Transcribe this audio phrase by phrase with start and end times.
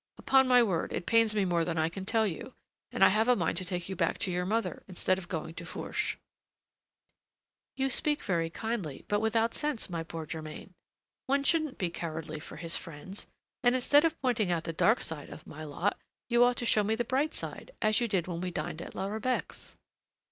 [0.17, 2.55] Upon my word, it pains me more than I can tell you,
[2.91, 5.53] and I have a mind to take you back to your mother, instead of going
[5.53, 6.17] to Fourche."
[7.75, 10.73] "You speak very kindly, but without sense, my poor Germain;
[11.27, 13.27] one shouldn't be cowardly for his friends,
[13.61, 16.83] and instead of pointing out the dark side of my lot, you ought to show
[16.83, 19.75] me the bright side, as you did when we dined at La Rebec's."